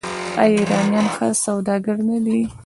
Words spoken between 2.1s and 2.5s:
دي؟